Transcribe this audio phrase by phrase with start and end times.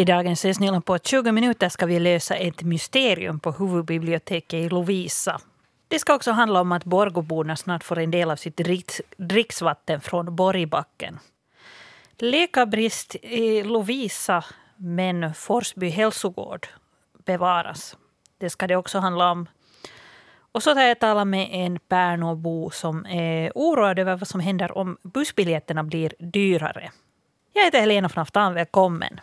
[0.00, 5.40] I dagens Snillan på 20 minuter ska vi lösa ett mysterium på huvudbiblioteket i Lovisa.
[5.88, 8.60] Det ska också handla om att Borgåborna snart får en del av sitt
[9.16, 11.18] dricksvatten från Borgbacken.
[12.18, 14.44] Läkarbrist i Lovisa,
[14.76, 16.66] men Forsby hälsogård
[17.24, 17.96] bevaras.
[18.38, 19.48] Det ska det också handla om.
[20.52, 24.78] Och så har jag talat med en Pärnåbo som är oroad över vad som händer
[24.78, 26.90] om bussbiljetterna blir dyrare.
[27.52, 29.20] Jag heter Helena von Aftan, välkommen.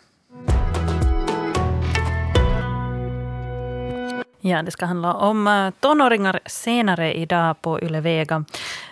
[4.40, 8.36] Ja, det ska handla om eh, tonåringar senare idag på Yle Vega.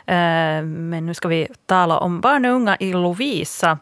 [0.06, 3.80] Eh, men nu ska vi tala om barn och unga i Lovisa.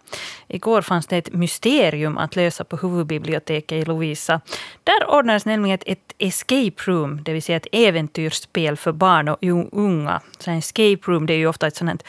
[0.47, 4.41] Igår fanns det ett mysterium att lösa på huvudbiblioteket i Lovisa.
[4.83, 9.37] Där ordnades nämligen ett, ett escape room, det vill säga ett äventyrsspel för barn och
[9.71, 10.21] unga.
[10.39, 12.03] Så en escape room det är ju ofta ett sånt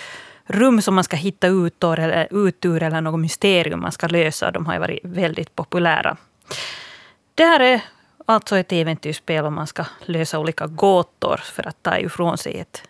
[0.47, 4.07] rum som man ska hitta ut ur, eller, ut ur eller något mysterium man ska
[4.07, 4.51] lösa.
[4.51, 6.17] De har ju varit väldigt populära.
[7.35, 7.81] Det här är
[8.25, 12.83] alltså ett äventyrsspel om man ska lösa olika gåtor för att ta ifrån sig ett,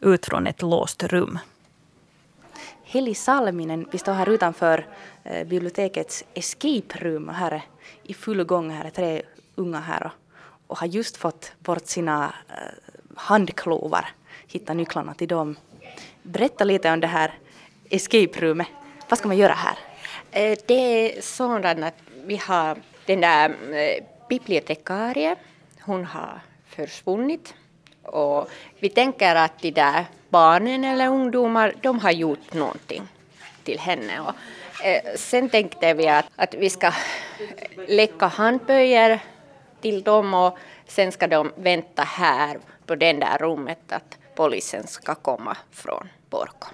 [0.00, 1.38] ut från ett låst rum.
[2.82, 4.86] Heli Salminen, vi står här utanför
[5.24, 7.62] eh, bibliotekets escape room och här är
[8.02, 8.70] i full gång.
[8.70, 9.22] Här är tre
[9.54, 10.12] unga här och,
[10.66, 12.54] och har just fått bort sina eh,
[13.16, 14.08] handklovar,
[14.46, 15.56] hittat nycklarna till dem.
[16.22, 17.38] Berätta lite om det här
[17.90, 18.66] escape roomet.
[19.08, 19.78] Vad ska man göra här?
[20.30, 23.56] Eh, det är sådant att vi har den där
[24.30, 25.36] bibliotekarie,
[25.80, 27.54] hon har försvunnit
[28.02, 33.02] och vi tänker att de där barnen eller ungdomar, de har gjort någonting
[33.64, 34.20] till henne.
[34.20, 34.34] Och,
[34.86, 36.92] eh, sen tänkte vi att, att vi ska
[37.88, 39.20] läcka handböjer
[39.80, 45.14] till dem och sen ska de vänta här på det där rummet att polisen ska
[45.14, 46.68] komma från Borko.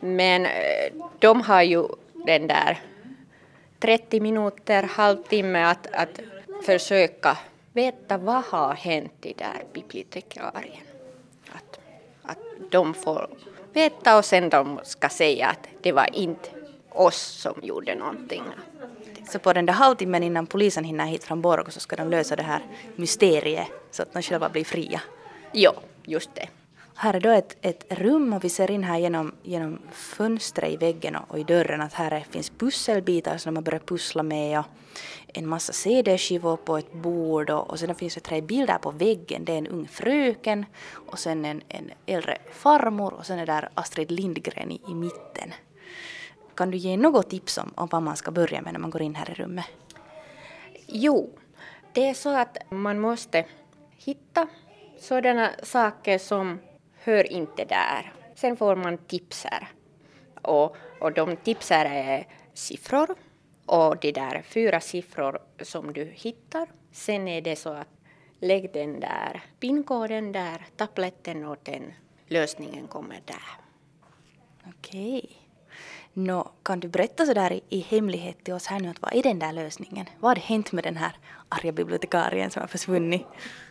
[0.00, 2.80] Men eh, de har ju den där
[3.80, 6.20] 30 minuter, halvtimme att, att
[6.64, 7.38] försöka
[7.72, 10.84] veta vad har hänt i där bibliotekarien.
[11.52, 11.80] Att,
[12.22, 12.38] att
[12.70, 13.28] de får
[13.72, 16.48] veta och sen de ska säga att det var inte
[16.88, 18.42] oss som gjorde någonting.
[19.28, 22.36] Så på den där halvtimmen innan polisen hinner hit från Borgå så ska de lösa
[22.36, 22.62] det här
[22.96, 25.00] mysteriet så att de själva blir fria?
[25.52, 26.48] Ja, just det.
[26.96, 30.76] Här är då ett, ett rum och vi ser in här genom, genom fönstret i
[30.76, 34.22] väggen och, och i dörren att här är, finns pusselbitar som de har börjat pussla
[34.22, 34.64] med och
[35.26, 39.44] en massa CD-skivor på ett bord och, och sen finns det tre bilder på väggen.
[39.44, 43.68] Det är en ung fröken och sen en, en äldre farmor och sen är där
[43.74, 45.52] Astrid Lindgren i, i mitten.
[46.54, 49.02] Kan du ge något tips om, om vad man ska börja med när man går
[49.02, 49.66] in här i rummet?
[50.86, 51.38] Jo,
[51.92, 53.46] det är så att man måste
[53.96, 54.46] hitta
[54.98, 56.58] sådana saker som
[57.04, 58.12] hör inte där.
[58.34, 59.68] Sen får man tipser.
[60.42, 63.14] Och, och de tipser är siffror
[63.66, 66.68] och de där fyra siffror som du hittar.
[66.92, 67.88] Sen är det så att
[68.40, 71.92] lägg den där pinkoden där, tabletten och den
[72.26, 73.58] lösningen kommer där.
[74.66, 75.43] Okej.
[76.16, 79.22] Nå, kan du berätta sådär i, i hemlighet till oss här nu att vad är
[79.22, 80.06] den där lösningen?
[80.20, 81.16] Vad har hänt med den här
[81.48, 83.26] arga bibliotekarien som har försvunnit?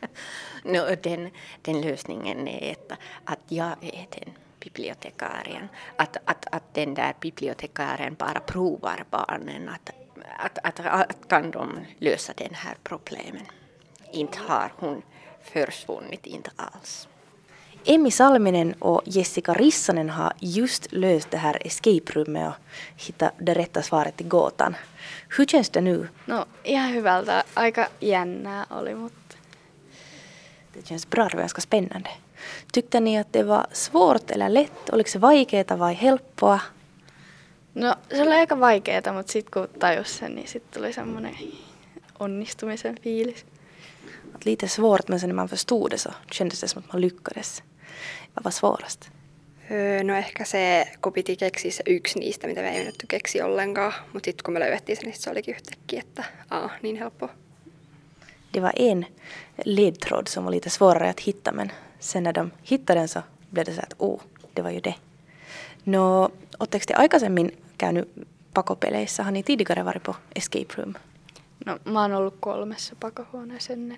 [0.64, 1.30] no, den,
[1.62, 5.68] den lösningen är att, att jag är den bibliotekarien.
[5.96, 9.90] Att, att, att den där bibliotekarien bara provar barnen att,
[10.38, 13.46] att, att, att kan de lösa den här problemen.
[14.12, 15.02] Inte har hon
[15.42, 17.08] försvunnit, inte alls.
[17.86, 22.56] Emmi Salminen och Jessica Rissanen har just löst det här escape-rummet och
[22.98, 24.76] hittat det rätta svaret till gåtan.
[25.38, 26.08] Hur känns det nu?
[26.26, 27.44] No, ihan hyvältä.
[27.54, 29.38] Aika jännää oli, mutta...
[30.74, 32.10] Det känns bra, det var ganska spännande.
[32.74, 34.90] Tyckte ni att det var svårt eller lätt?
[34.90, 36.60] Oliko se vaikeaa vai helppoa?
[37.74, 41.38] No se oli aika vaikeaa, mutta sitten kun tajus sen, niin sitten tuli semmoinen
[42.20, 43.46] onnistumisen fiilis.
[44.46, 47.64] Lite svårt men sen när man förstod det så kändes det som att man lyckades.
[48.36, 49.10] Vad var svårast?
[50.04, 53.94] no ehkä se, kun piti keksiä se yksi niistä, mitä me ei ennetty keksiä ollenkaan.
[54.14, 57.30] Mutta sitten kun me löydettiin se, niin se olikin yhtäkkiä, että aa, niin helppo.
[58.54, 59.08] Det var en
[59.66, 63.66] ledtråd som var lite svårare att hitta men sen när de hittade den så blev
[63.66, 64.22] det så att oh,
[64.54, 64.96] det var ju det.
[65.86, 66.30] No,
[66.60, 68.10] oletteko te aikaisemmin käynyt
[68.54, 69.24] pakopeleissä?
[69.24, 70.94] Har ni tidigare varit på escape room?
[71.66, 73.98] No, mä oon ollut kolmessa pakohuoneessa ennen.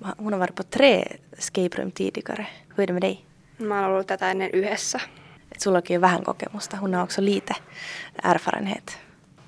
[0.00, 1.04] Hon har varit på tre
[1.38, 2.46] escape room tidigare.
[2.76, 3.24] Hur är det med dig?
[3.58, 5.00] Mä oon ollut tätä ennen yhdessä.
[5.52, 6.76] Et sullakin on vähän kokemusta.
[6.76, 7.54] Hon har också lite
[8.22, 8.98] erfarenhet.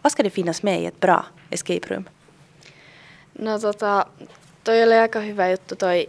[0.04, 2.04] Vad ska det finnas med i ett bra escape room?
[3.38, 4.06] No tota,
[4.64, 6.08] toi oli aika hyvä juttu toi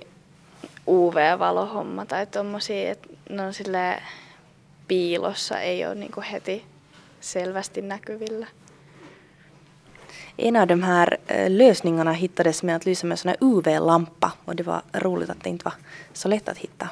[0.87, 4.01] UV-valohomma tai tommosia, että ne on sille
[4.87, 6.65] piilossa, ei ole niinku heti
[7.21, 8.47] selvästi näkyvillä.
[10.37, 14.33] En av de här eh, lösningarna hittades med att lysa med en sån här UV-lampa
[14.45, 15.73] och det var roligt att det inte var
[16.13, 16.89] så lätt att hitta.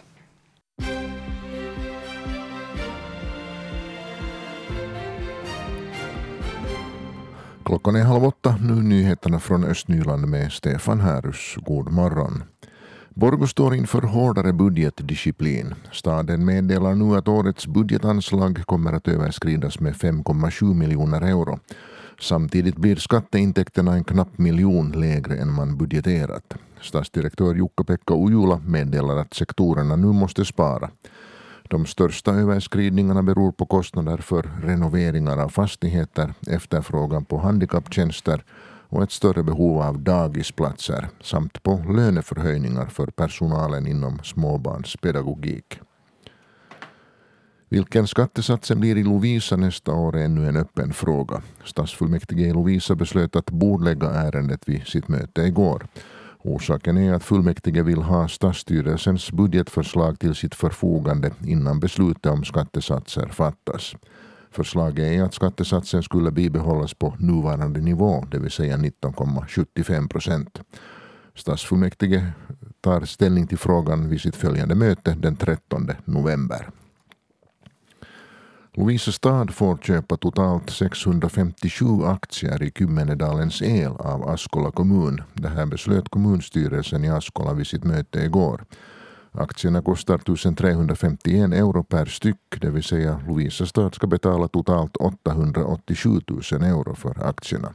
[7.65, 11.55] Klockan är halv åtta, nu nyheterna från Östnyland med Stefan Härus.
[11.57, 12.43] God morgon.
[13.09, 15.75] Borgå står inför hårdare budgetdisciplin.
[15.91, 21.59] Staden meddelar nu att årets budgetanslag kommer att överskridas med 5,7 miljoner euro.
[22.21, 26.53] Samtidigt blir skatteintäkterna en knapp miljon lägre än man budgeterat.
[26.81, 30.89] Stadsdirektör Jukka-Pekka Ujula meddelar att sektorerna nu måste spara.
[31.69, 38.44] De största överskridningarna beror på kostnader för renoveringar av fastigheter, efterfrågan på handikapptjänster
[38.89, 45.79] och ett större behov av dagisplatser samt på löneförhöjningar för personalen inom småbarnspedagogik.
[47.71, 51.41] Vilken skattesatsen blir i Lovisa nästa år är ännu en öppen fråga.
[51.65, 55.88] Stadsfullmäktige i Lovisa beslöt att bordlägga ärendet vid sitt möte igår.
[56.38, 63.27] Orsaken är att fullmäktige vill ha stadsstyrelsens budgetförslag till sitt förfogande innan beslutet om skattesatser
[63.27, 63.95] fattas.
[64.51, 70.62] Förslaget är att skattesatsen skulle bibehållas på nuvarande nivå, det vill säga 19,75 procent.
[71.35, 72.31] Stadsfullmäktige
[72.81, 76.69] tar ställning till frågan vid sitt följande möte den 13 november.
[78.77, 85.21] Lovisa stad får köpa totalt 657 aktier i Kymmenedalens el av Askola kommun.
[85.33, 88.65] Det här beslöt kommunstyrelsen i Askola vid sitt möte igår.
[89.31, 96.09] Aktierna kostar 1351 euro per styck, det vill säga Lovisa stad ska betala totalt 887
[96.27, 97.74] 000 euro för aktierna.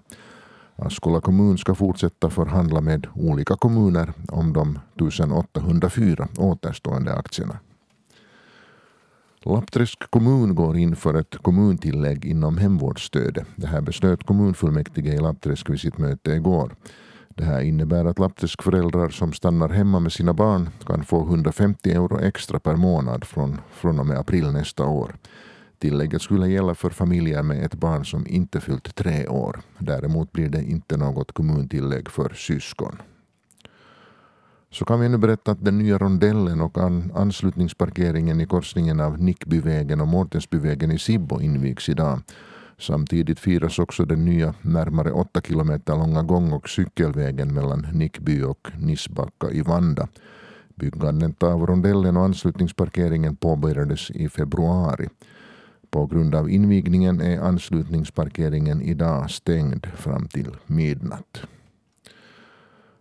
[0.76, 7.58] Askola kommun ska fortsätta förhandla med olika kommuner om de 1804 återstående aktierna.
[9.42, 13.46] Lappträsk kommun går in för ett kommuntillägg inom hemvårdsstödet.
[13.56, 16.76] Det här beslöt kommunfullmäktige i Lappträsk vid sitt möte igår.
[17.28, 22.20] Det här innebär att Lappträskföräldrar som stannar hemma med sina barn kan få 150 euro
[22.20, 25.16] extra per månad från, från och med april nästa år.
[25.78, 29.60] Tillägget skulle gälla för familjer med ett barn som inte fyllt tre år.
[29.78, 32.96] Däremot blir det inte något kommuntillägg för syskon.
[34.78, 39.20] Så kan vi nu berätta att den nya rondellen och an anslutningsparkeringen i korsningen av
[39.20, 42.20] Nickbyvägen och Mårtensbyvägen i Sibbo invigs idag.
[42.78, 48.68] Samtidigt firas också den nya närmare 8 kilometer långa gång och cykelvägen mellan Nickby och
[48.78, 50.08] Nissbacka i Vanda.
[50.74, 55.08] Byggandet av rondellen och anslutningsparkeringen påbörjades i februari.
[55.90, 61.46] På grund av invigningen är anslutningsparkeringen idag stängd fram till midnatt.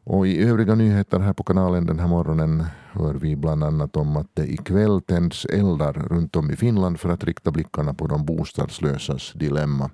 [0.08, 4.18] Och i övriga nyheter här på kanalen den här morgonen hör vi bland annat om
[4.18, 8.26] att det ikväll tänds eldar runt om i Finland för att rikta blickarna på de
[8.26, 9.90] bostadslösas dilemma.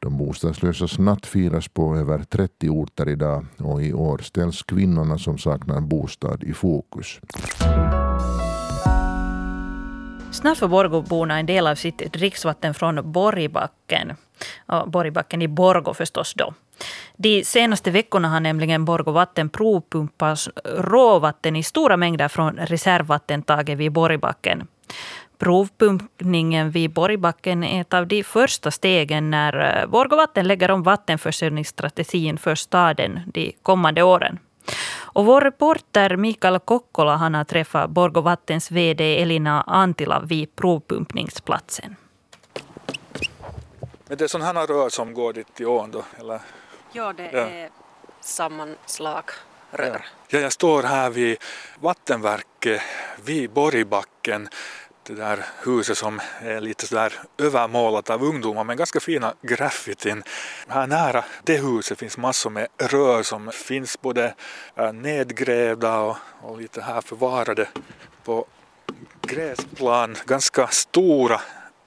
[0.00, 5.38] De bostadslösas natt firas på över 30 orter idag och i år ställs kvinnorna som
[5.38, 7.20] saknar bostad i fokus.
[10.30, 14.12] Snart får Borgåborna en del av sitt dricksvatten från Borgbacken.
[14.86, 16.54] Borgbacken i Borgå förstås då.
[17.16, 23.92] De senaste veckorna har nämligen Borgå vatten provpumpat råvatten i stora mängder från reservvattentaget vid
[23.92, 24.68] Borgbacken.
[25.38, 30.82] Provpumpningen vid Borgbacken är ett av de första stegen när eh, Borgå vatten lägger om
[30.82, 34.38] vattenförsörjningsstrategin för staden de kommande åren.
[34.98, 41.96] Och vår reporter Mikael Kokkola han har träffat Borgå vattens VD Elina Antila vid provpumpningsplatsen.
[44.08, 46.04] Men det är sådana här rör som går dit till ån då?
[46.20, 46.40] Eller?
[46.96, 47.38] Ja, det ja.
[47.38, 47.70] är
[48.20, 49.32] sammanslagrör.
[49.70, 49.98] Ja.
[50.28, 51.38] ja, jag står här vid
[51.80, 52.82] vattenverket
[53.24, 54.48] vid Borgbacken
[55.02, 60.22] det där huset som är lite sådär övermålat av ungdomar med ganska fina graffitin.
[60.68, 64.34] Här nära det huset finns massor med rör som finns både
[64.74, 67.68] äh, nedgrävda och, och lite här förvarade
[68.24, 68.46] på
[69.22, 70.16] gräsplan.
[70.26, 71.40] Ganska stora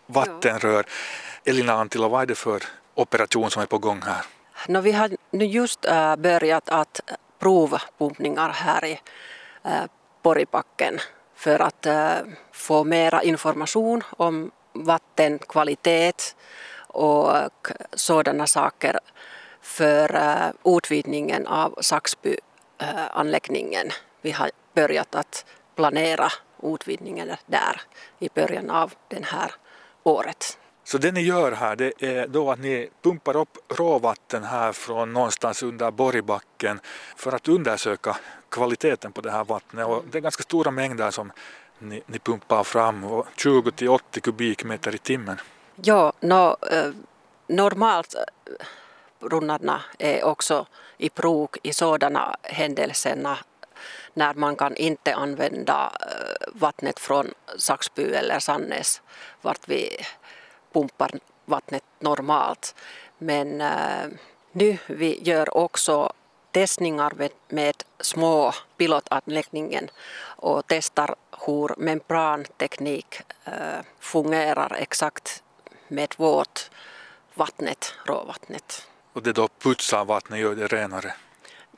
[0.06, 0.86] vattenrör.
[0.88, 1.52] Ja.
[1.52, 2.64] Elina Antila, vad är det för
[2.96, 4.26] operation som är på gång här?
[4.68, 7.00] No, vi har nu just äh, börjat att
[7.40, 9.00] prova pumpningar här i
[9.64, 9.84] äh,
[10.22, 11.00] Poribacken
[11.36, 12.18] för att äh,
[12.52, 16.36] få mera information om vattenkvalitet
[16.88, 17.48] och äh,
[17.94, 19.00] sådana saker
[19.62, 23.88] för äh, utvidgningen av Saxbyanläggningen.
[23.88, 26.30] Äh, vi har börjat att planera
[26.64, 27.82] utvidgningen där
[28.20, 29.52] i början av det här
[30.04, 30.58] året.
[30.90, 35.14] Så det ni gör här det är då att ni pumpar upp råvatten här från
[35.14, 36.80] någonstans under Borgbacken
[37.16, 38.18] för att undersöka
[38.50, 41.32] kvaliteten på det här vattnet och det är ganska stora mängder som
[41.80, 45.38] ni, ni pumpar fram, 20 till 80 kubikmeter i timmen.
[45.76, 46.92] Ja, no, eh,
[47.48, 48.22] normalt eh,
[49.20, 50.68] brunnarna är också
[50.98, 53.38] i bruk i sådana händelser
[54.14, 59.02] när man kan inte använda eh, vattnet från Saxby eller Sannäs
[59.42, 59.98] vart vi
[60.74, 61.12] pumpar
[61.46, 62.76] vattnet normalt.
[63.18, 63.64] Men
[64.52, 66.14] nu vi gör också
[66.52, 69.90] testningar med, med små pilotanläggningen
[70.22, 73.54] och testar hur membranteknik äh,
[74.00, 75.44] fungerar exakt
[75.88, 76.70] med vårt
[77.34, 78.88] vattnet, råvattnet.
[79.14, 81.14] Och det då putsar vattnet, gör det renare?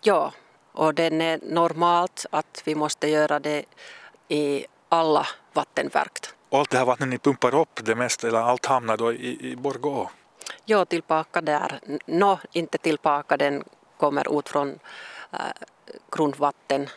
[0.02, 0.34] Ja,
[0.72, 3.66] och det är normalt att vi måste göra det
[4.28, 6.28] i alla vattenverk.
[6.52, 9.52] Och allt det här vattnet ni pumpar upp, det mesta, eller allt hamnar då i,
[9.52, 10.10] i Borgå?
[10.66, 11.80] Ja, tillbaka där.
[12.06, 13.64] Nå, inte tillbaka, den
[13.98, 14.80] kommer ut från
[15.32, 15.40] äh,
[16.16, 16.90] grundvatten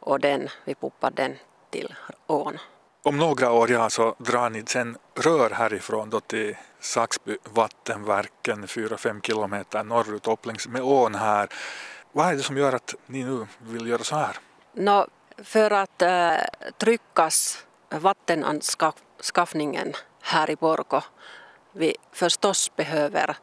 [0.00, 1.36] och den, vi pumpar den
[1.70, 1.94] till
[2.26, 2.58] ån.
[3.02, 9.20] Om några år ja, så drar ni sen rör härifrån då till Saxby vattenverken 4-5
[9.26, 11.48] kilometer norrut upp längs med ån här.
[12.12, 14.36] Vad är det som gör att ni nu vill göra så här?
[14.72, 15.06] No,
[15.44, 16.36] för att äh,
[16.78, 17.64] tryckas
[17.98, 21.00] vattenanskaffningen här i Borgo
[21.72, 23.36] Vi förstås behöver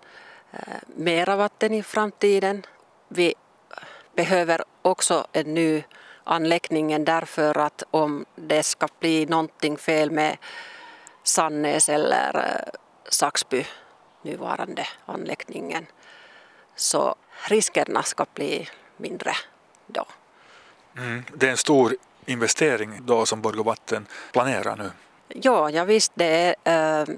[0.51, 0.59] eh,
[0.95, 2.65] mera vatten i framtiden.
[3.07, 3.33] Vi
[4.15, 5.83] behöver också en ny
[6.23, 10.37] anläggning därför att om det ska bli någonting fel med
[11.23, 12.79] Sannäs eller eh,
[13.09, 13.65] Saxby,
[14.21, 15.85] nuvarande anläggningen,
[16.75, 17.15] så
[17.47, 19.31] riskerna ska bli mindre
[19.87, 20.05] då.
[20.97, 24.91] Mm, det är en stor investering då som Borgå Vatten planerar nu?
[25.27, 27.15] Ja, ja visst det är äh,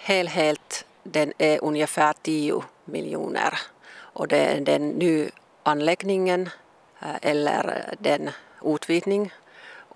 [0.00, 3.58] helhet den är ungefär 10 miljoner
[3.92, 5.30] och det är den nya
[5.62, 6.50] anläggningen
[7.00, 8.30] Eh, eller den
[8.64, 9.32] utvidgning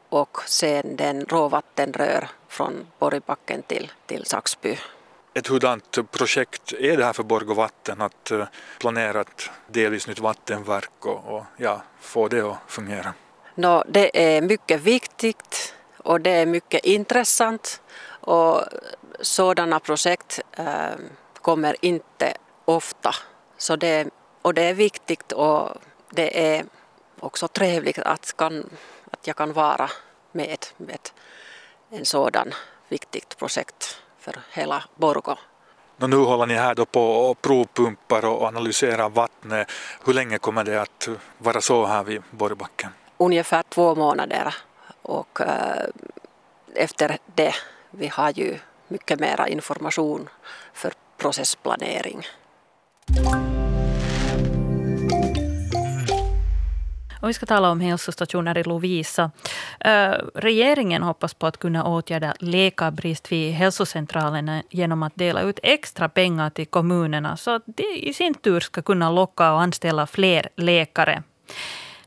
[0.09, 4.79] och sen den råvattenrör från Borgbacken till, till Saxby.
[5.35, 8.47] Ett hurdant projekt är det här för Borgå Vatten att eh,
[8.79, 13.14] planera ett delvis nytt vattenverk och, och ja, få det att fungera?
[13.57, 17.81] No, det är mycket viktigt och det är mycket intressant
[18.21, 18.63] och
[19.21, 20.95] sådana projekt äh,
[21.43, 22.35] kommer inte
[22.65, 23.15] ofta.
[23.57, 24.11] Så det,
[24.43, 25.69] och det är viktigt och
[26.11, 26.65] det är
[27.21, 28.71] också trevligt att, kan,
[29.11, 29.91] att jag kan vara
[30.33, 31.11] med med
[31.91, 32.55] en sådan
[32.89, 35.39] viktigt projekt för hela Borgå.
[36.01, 39.71] Och nu håller ni här då på och provpumpar och analyserar vattnet.
[40.05, 41.09] Hur länge kommer det att
[41.39, 42.91] vara så här vid Borgbacken?
[43.18, 44.54] Ungefär två månader
[45.02, 45.87] och eh,
[46.75, 47.54] efter det
[47.90, 50.28] vi har ju mycket mera information
[50.73, 52.26] för processplanering.
[57.25, 59.30] Och vi ska tala om hälsostationer i Lovisa.
[59.80, 66.09] Eh, regeringen hoppas på att kunna åtgärda läkarbrist vid hälsocentralerna genom att dela ut extra
[66.09, 70.49] pengar till kommunerna så att de i sin tur ska kunna locka och anställa fler
[70.56, 71.23] läkare.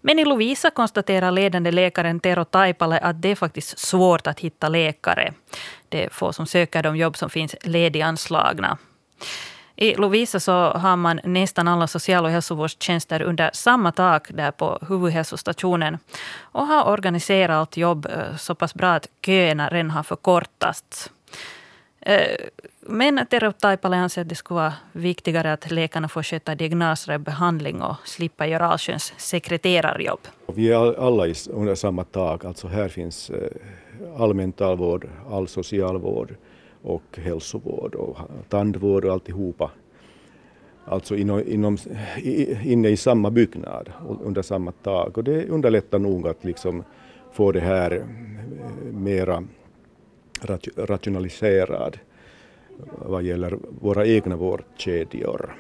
[0.02, 4.70] Men i Lovisa konstaterar ledande läkaren Tero Taipale att det är faktiskt svårt att hitta
[4.70, 5.34] läkare.
[5.90, 8.78] Det är få som söker de jobb som finns lediganslagna.
[9.80, 14.80] I Lovisa så har man nästan alla social och hälsovårdstjänster under samma tak där på
[14.88, 15.98] huvudhälsostationen
[16.40, 21.12] och har organiserat allt jobb eh, så pass bra att köerna redan har förkortats.
[22.00, 22.38] Eh,
[22.90, 27.20] men Tero Taipale anser att det skulle vara viktigare att läkarna får sköta diagnoser och
[27.20, 30.20] behandling och slippa göra allsköns sekreterarjobb.
[30.56, 33.50] Vi är alla under samma tak, alltså här finns eh,
[34.18, 36.36] all mentalvård, all socialvård,
[36.82, 38.18] och hälsovård och
[38.50, 39.72] tandvård och alltihopa.
[40.86, 41.78] Alltså inom, inom,
[42.64, 43.90] inne i samma byggnad
[44.24, 46.84] under samma tak och det underlättar nog att liksom
[47.32, 48.04] få det här eh,
[48.94, 49.44] mera
[50.76, 51.98] rationaliserad
[53.06, 55.56] vad gäller våra egna vårdkedjor.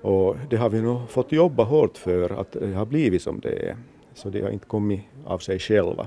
[0.00, 3.68] Och det har vi nog fått jobba hårt för att det har blivit som det
[3.68, 3.76] är.
[4.14, 6.06] Så det har inte kommit av sig själva.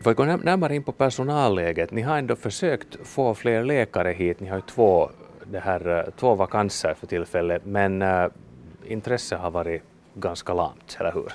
[0.00, 4.40] För att gå närmare in på personalläget, ni har ändå försökt få fler läkare hit,
[4.40, 5.10] ni har ju två,
[5.44, 8.26] det här, eh, två vakanser för tillfället, men äh,
[8.86, 9.82] intresset har varit
[10.14, 11.32] ganska lamt, eller hur?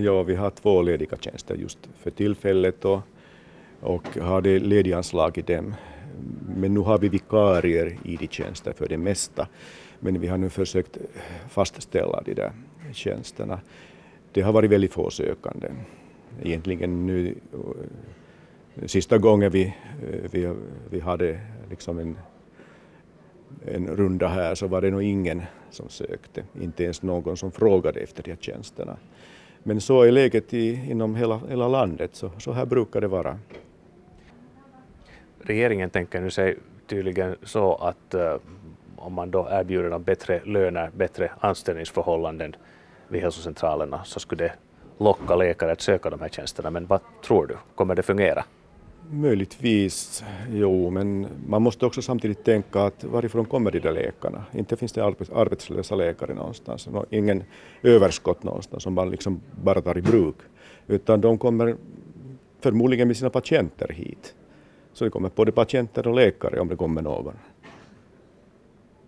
[0.04, 3.00] Ja, vi har två lediga tjänster just för tillfället och,
[3.80, 5.74] och har det lediganslag i dem.
[6.56, 9.48] Men nu har vi vikarier i de tjänster för det mesta.
[10.00, 10.98] Men vi har nu försökt
[11.48, 12.52] fastställa de där
[12.92, 13.60] tjänsterna.
[14.32, 15.68] Det har varit väldigt få sökande
[16.42, 20.54] egentligen nu eh, sista gången vi, eh, vi,
[20.90, 22.18] vi hade liksom en,
[23.66, 28.00] en runda här så var det nog ingen som sökte, inte ens någon som frågade
[28.00, 28.96] efter de här tjänsterna.
[29.62, 33.38] Men så är läget i, inom hela, hela landet, så, så här brukar det vara.
[35.40, 38.36] Regeringen tänker nu sig tydligen så att uh,
[38.96, 42.56] om man då erbjuder dem bättre löner, bättre anställningsförhållanden
[43.08, 44.52] vid hälsocentralerna så skulle det
[44.98, 46.70] locka läkare att söka de här tjänsterna.
[46.70, 48.44] Men vad tror du, kommer det fungera?
[49.10, 54.44] Möjligtvis, jo, men man måste också samtidigt tänka att varifrån kommer de där läkarna?
[54.52, 57.44] Inte finns det arbetslösa läkare någonstans, ingen
[57.82, 60.36] överskott någonstans som man liksom bara tar i bruk,
[60.86, 61.76] utan de kommer
[62.60, 64.34] förmodligen med sina patienter hit.
[64.98, 67.34] Så det kommer både patienter och läkare om det kommer någon.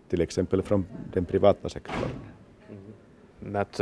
[0.09, 2.11] Till exempel från den privata sektorn.
[3.43, 3.57] Mm.
[3.57, 3.79] Att,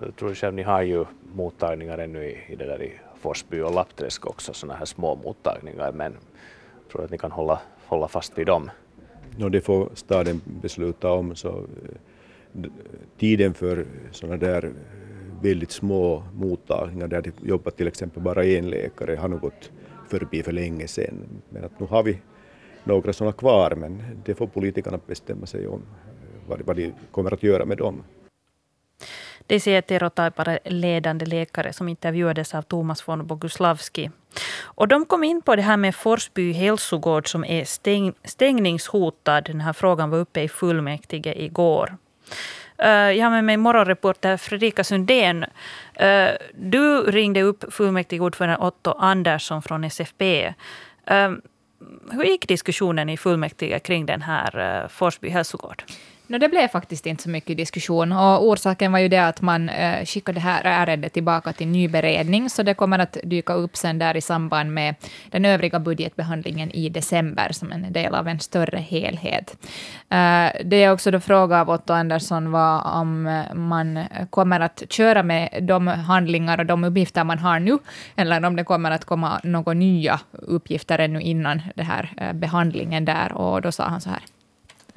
[0.00, 3.74] jag tror själv, ni har ju mottagningar ännu i, i det där i Forsby och
[3.74, 6.12] Lappträsk också, sådana här små mottagningar, men
[6.82, 8.70] jag tror att ni kan hålla, hålla fast vid dem?
[9.36, 11.34] No, det får staden besluta om.
[11.34, 12.70] Så, eh,
[13.18, 14.70] tiden för sådana där eh,
[15.42, 19.70] väldigt små mottagningar där det jobbar till exempel bara en läkare har nog gått
[20.18, 21.42] förbi för länge sedan.
[21.48, 22.18] Men att nu har vi
[22.84, 27.34] några sådana kvar, men det får politikerna bestämma sig om eh, vad, vad de kommer
[27.34, 28.04] att göra med dem.
[29.46, 34.10] Det säger Tero Taipare, ledande läkare som intervjuades av Thomas von Boguslavski.
[34.62, 39.44] Och de kom in på det här med Forsby hälsogård som är stäng, stängningshotad.
[39.44, 41.96] Den här frågan var uppe i fullmäktige igår.
[42.82, 45.44] Eh, jag har med mig morgonreporter Fredrika Sundén.
[45.94, 50.54] Eh, du ringde upp fullmäktigeordförande Otto Andersson från SFP.
[51.06, 51.32] Eh,
[52.10, 55.82] hur gick diskussionen i fullmäktige kring den här Forsby hälsogård?
[56.32, 58.12] No, det blev faktiskt inte så mycket diskussion.
[58.12, 61.88] Och orsaken var ju det att man eh, skickade det här ärendet tillbaka till ny
[61.88, 64.94] beredning, så det kommer att dyka upp sen där i samband med
[65.30, 69.56] den övriga budgetbehandlingen i december, som en del av en större helhet.
[70.08, 74.82] Eh, det jag också då frågade av Otto Andersson var om eh, man kommer att
[74.88, 77.78] köra med de handlingar och de uppgifter man har nu,
[78.16, 83.04] eller om det kommer att komma några nya uppgifter ännu innan den här eh, behandlingen
[83.04, 83.32] där.
[83.32, 84.22] Och då sa han så här.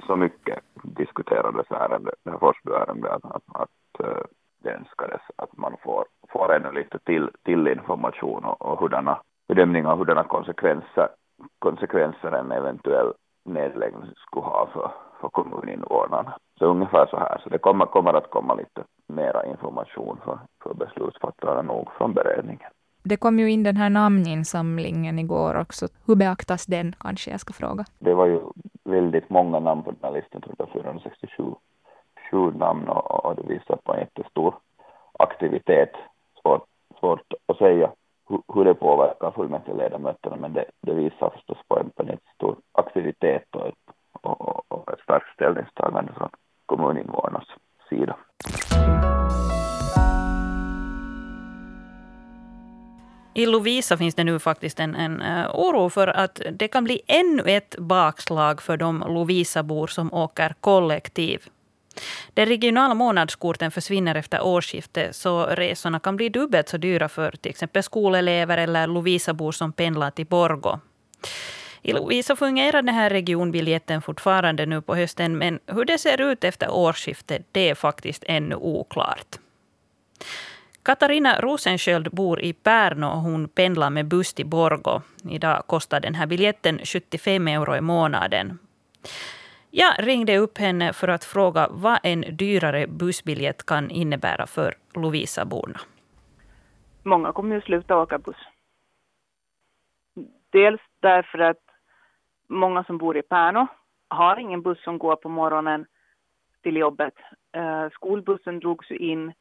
[0.07, 4.23] Så mycket diskuterades ärende, det här Forsbyärendet, att, att, att uh,
[4.63, 9.91] det önskades att man får, får ännu lite till, till information och, och hurdana bedömningar
[9.91, 11.07] av hurdana konsekvenser,
[11.59, 13.13] konsekvenser en eventuell
[13.45, 16.37] nedläggning skulle ha för, för kommuninvånarna.
[16.59, 20.73] Så ungefär så här, så det kommer, kommer att komma lite mera information för, för
[20.73, 22.71] beslutsfattarna nog från beredningen.
[23.03, 25.87] Det kom ju in den här namninsamlingen igår också.
[26.05, 27.85] Hur beaktas den kanske jag ska fråga?
[27.99, 28.39] Det var ju
[28.95, 31.43] väldigt många namn på den här listan, tror jag 467
[32.31, 34.53] sju namn och, och det visar på en jättestor
[35.19, 35.91] aktivitet.
[36.41, 36.65] Svårt,
[36.99, 37.91] svårt att säga
[38.29, 42.55] hur, hur det påverkar fullmäktigeledamöterna men det, det visar förstås på en, på en jättestor
[42.71, 43.84] aktivitet och ett,
[44.21, 46.29] och, och ett starkt ställningstagande från
[46.65, 47.47] kommuninvånarnas
[47.89, 48.15] sida.
[53.37, 57.01] I Lovisa finns det nu faktiskt en, en eh, oro för att det kan bli
[57.07, 61.43] ännu ett bakslag för de Lovisabor som åker kollektiv.
[62.33, 67.49] De regionala månadskorten försvinner efter årsskiftet så resorna kan bli dubbelt så dyra för till
[67.49, 70.79] exempel skolelever eller Lovisabor som pendlar till Borgo.
[71.81, 76.43] I Lovisa fungerar den här regionbiljetten fortfarande nu på hösten men hur det ser ut
[76.43, 79.39] efter årsskiftet det är faktiskt ännu oklart.
[80.85, 85.01] Katarina Rosensköld bor i Pärno och hon pendlar med buss till Borgo.
[85.29, 88.59] Idag kostar den här biljetten 75 euro i månaden.
[89.71, 95.79] Jag ringde upp henne för att fråga vad en dyrare bussbiljett kan innebära för Lovisa-borna.
[97.03, 98.41] Många kommer ju sluta åka buss.
[100.49, 101.63] Dels därför att
[102.47, 103.67] många som bor i Pärno
[104.07, 105.85] har ingen buss som går på morgonen
[106.61, 107.13] till jobbet.
[107.51, 109.33] Eh, skolbussen drogs ju in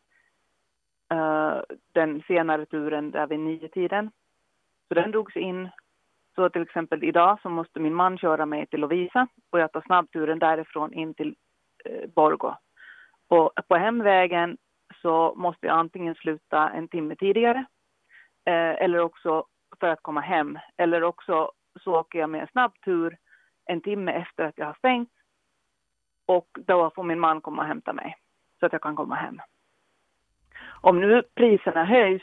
[1.13, 1.61] uh,
[1.93, 4.11] den senare turen där vid nio tiden.
[4.89, 5.69] Så den drogs in.
[6.35, 9.83] Så till exempel idag så måste min man köra mig till Lovisa och jag tar
[9.87, 11.37] snabbturen därifrån in till
[11.85, 12.55] eh, uh, Borgo.
[13.29, 14.57] Och på hemvägen
[15.03, 17.59] så måste jag antingen sluta en timme tidigare
[18.49, 19.45] uh, eller också
[19.81, 20.59] för att komma hem.
[20.77, 23.17] Eller också så åker jag med en snabbtur
[23.67, 25.11] en timme efter att jag har stängt
[26.27, 28.17] och då får min man komma och hämta mig
[28.61, 29.41] så att jag kan komma hem
[30.85, 32.23] om nu priserna höjs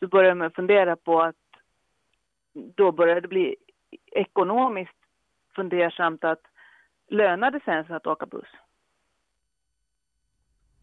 [0.00, 1.36] så börjar man fundera på att
[2.52, 3.56] då börjar det bli
[4.12, 4.96] ekonomiskt
[5.56, 6.40] fundersamt att
[7.08, 8.48] lönar det sig ens att åka buss?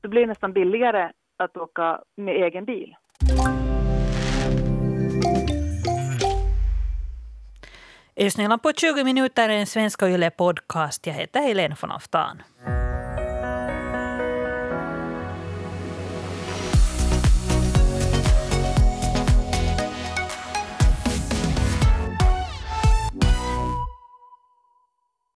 [0.02, 2.96] Det blir nästan billigare att åka med egen bil.
[8.16, 11.08] Lyssna på 20 minuter är en svensk Yle podcast.
[11.08, 12.42] Jag heter Helene von Aftan.